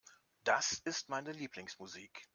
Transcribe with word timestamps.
Das 0.45 0.73
ist 0.83 1.09
meine 1.09 1.31
Lieblingsmusik. 1.31 2.27